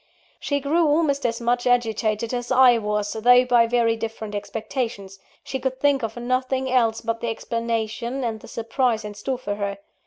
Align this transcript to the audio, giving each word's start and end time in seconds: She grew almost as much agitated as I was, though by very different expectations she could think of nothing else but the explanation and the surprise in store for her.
She 0.39 0.59
grew 0.59 0.87
almost 0.87 1.27
as 1.27 1.39
much 1.39 1.67
agitated 1.67 2.33
as 2.33 2.51
I 2.51 2.79
was, 2.79 3.13
though 3.13 3.45
by 3.45 3.67
very 3.67 3.95
different 3.95 4.33
expectations 4.33 5.19
she 5.43 5.59
could 5.59 5.79
think 5.79 6.01
of 6.01 6.17
nothing 6.17 6.71
else 6.71 7.01
but 7.01 7.21
the 7.21 7.29
explanation 7.29 8.23
and 8.23 8.39
the 8.39 8.47
surprise 8.47 9.05
in 9.05 9.13
store 9.13 9.37
for 9.37 9.53
her. 9.57 9.77